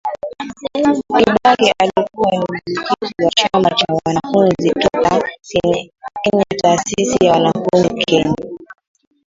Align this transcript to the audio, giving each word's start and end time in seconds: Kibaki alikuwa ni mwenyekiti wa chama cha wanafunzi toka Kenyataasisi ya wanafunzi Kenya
Kibaki 1.15 1.71
alikuwa 1.79 2.29
ni 2.31 2.37
mwenyekiti 2.39 3.23
wa 3.25 3.31
chama 3.31 3.69
cha 3.71 3.85
wanafunzi 4.05 4.69
toka 4.71 5.27
Kenyataasisi 6.23 7.25
ya 7.25 7.31
wanafunzi 7.31 8.05
Kenya 8.07 8.35